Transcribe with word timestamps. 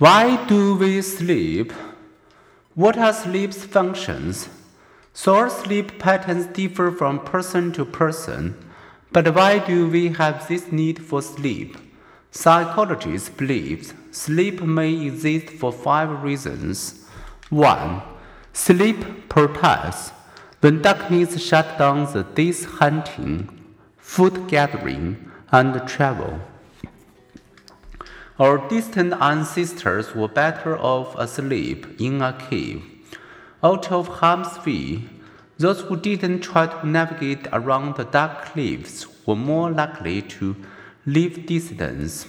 Why 0.00 0.42
do 0.46 0.76
we 0.76 1.02
sleep? 1.02 1.74
What 2.74 2.96
are 2.96 3.12
sleep's 3.12 3.66
functions? 3.66 4.48
So 5.12 5.46
sleep 5.50 5.98
patterns 5.98 6.46
differ 6.46 6.90
from 6.90 7.20
person 7.22 7.70
to 7.72 7.84
person. 7.84 8.56
But 9.12 9.34
why 9.34 9.58
do 9.58 9.90
we 9.90 10.08
have 10.14 10.48
this 10.48 10.72
need 10.72 11.04
for 11.04 11.20
sleep? 11.20 11.76
Psychologists 12.30 13.28
believe 13.28 13.92
sleep 14.10 14.62
may 14.62 14.90
exist 15.08 15.50
for 15.50 15.70
five 15.70 16.22
reasons. 16.22 17.04
1. 17.50 18.00
Sleep 18.54 19.28
protects. 19.28 20.12
When 20.60 20.80
darkness 20.80 21.38
shuts 21.42 21.76
down 21.76 22.10
the 22.10 22.22
day's 22.22 22.64
hunting, 22.64 23.50
food 23.98 24.48
gathering, 24.48 25.30
and 25.52 25.86
travel. 25.86 26.40
Our 28.40 28.56
distant 28.70 29.12
ancestors 29.20 30.14
were 30.14 30.26
better 30.26 30.74
off 30.78 31.14
asleep 31.18 32.00
in 32.00 32.22
a 32.22 32.32
cave. 32.32 32.82
Out 33.62 33.92
of 33.92 34.08
harm's 34.08 34.64
way, 34.64 35.02
those 35.58 35.82
who 35.82 35.94
didn't 35.98 36.40
try 36.40 36.66
to 36.66 36.86
navigate 36.86 37.48
around 37.52 37.96
the 37.96 38.04
dark 38.04 38.46
cliffs 38.46 39.06
were 39.26 39.36
more 39.36 39.70
likely 39.70 40.22
to 40.22 40.56
live 41.04 41.44
distance. 41.44 42.26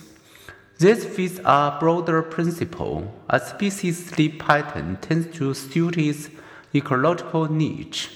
This 0.79 1.05
fits 1.05 1.39
a 1.45 1.77
broader 1.79 2.21
principle. 2.21 3.15
A 3.29 3.39
species' 3.39 4.07
sleep 4.07 4.43
pattern 4.43 4.97
tends 4.99 5.33
to 5.37 5.53
suit 5.53 5.97
its 5.97 6.29
ecological 6.75 7.49
niche. 7.49 8.09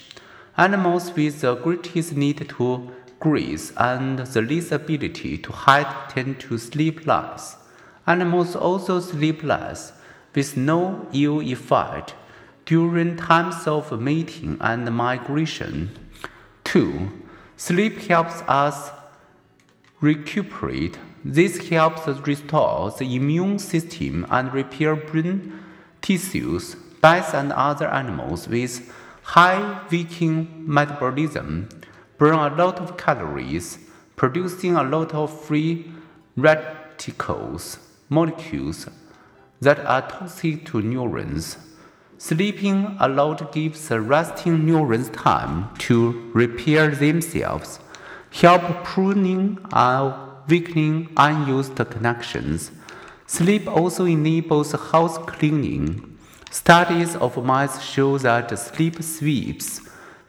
Animals 0.58 1.14
with 1.14 1.40
the 1.40 1.54
greatest 1.54 2.12
need 2.14 2.46
to 2.46 2.92
graze 3.20 3.72
and 3.78 4.18
the 4.18 4.42
least 4.42 4.70
ability 4.70 5.38
to 5.38 5.50
hide 5.50 6.10
tend 6.10 6.40
to 6.40 6.58
sleep 6.58 7.06
less. 7.06 7.56
Animals 8.06 8.54
also 8.54 9.00
sleep 9.00 9.42
less, 9.42 9.92
with 10.32 10.56
no 10.56 11.08
ill 11.12 11.42
effect, 11.42 12.14
during 12.64 13.16
times 13.16 13.66
of 13.66 14.00
mating 14.00 14.58
and 14.60 14.90
migration. 14.92 15.90
2. 16.64 17.10
Sleep 17.56 17.98
helps 18.02 18.42
us 18.42 18.90
recuperate. 20.00 20.98
This 21.24 21.68
helps 21.68 22.06
restore 22.06 22.92
the 22.92 23.16
immune 23.16 23.58
system 23.58 24.24
and 24.30 24.52
repair 24.52 24.94
brain 24.94 25.58
tissues. 26.00 26.76
Bats 27.00 27.34
and 27.34 27.52
other 27.52 27.88
animals 27.88 28.46
with 28.46 28.92
high 29.22 29.80
waking 29.90 30.64
metabolism 30.64 31.68
burn 32.18 32.34
a 32.34 32.54
lot 32.54 32.78
of 32.78 32.96
calories, 32.96 33.78
producing 34.14 34.76
a 34.76 34.82
lot 34.82 35.12
of 35.12 35.44
free 35.44 35.90
radicals 36.36 37.78
molecules 38.08 38.88
that 39.60 39.78
are 39.80 40.08
toxic 40.08 40.64
to 40.66 40.82
neurons. 40.82 41.58
Sleeping 42.18 42.96
aloud 42.98 43.52
gives 43.52 43.88
the 43.88 44.00
resting 44.00 44.64
neurons 44.64 45.10
time 45.10 45.74
to 45.78 46.30
repair 46.34 46.88
themselves, 46.88 47.78
help 48.30 48.62
pruning 48.84 49.58
or 49.74 50.42
weakening 50.48 51.08
unused 51.16 51.76
connections. 51.76 52.70
Sleep 53.26 53.66
also 53.66 54.04
enables 54.04 54.72
house 54.72 55.18
cleaning. 55.18 56.18
Studies 56.50 57.16
of 57.16 57.44
mice 57.44 57.82
show 57.82 58.16
that 58.18 58.56
sleep 58.58 59.02
sweeps 59.02 59.80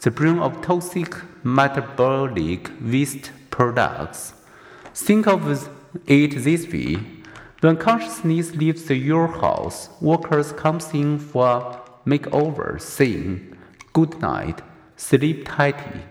the 0.01 0.11
brain 0.11 0.39
of 0.39 0.61
toxic 0.61 1.15
metabolic 1.43 2.69
waste 2.81 3.31
products. 3.49 4.33
Think 4.93 5.27
of 5.27 5.69
it 6.05 6.43
this 6.43 6.67
way 6.71 6.97
when 7.61 7.77
consciousness 7.77 8.55
leaves 8.55 8.89
your 8.89 9.27
house, 9.27 9.89
workers 9.99 10.51
comes 10.51 10.93
in 10.93 11.17
for 11.17 11.81
makeover 12.05 12.79
saying, 12.79 13.57
Good 13.93 14.21
night, 14.21 14.61
sleep 14.95 15.47
tighty. 15.47 16.01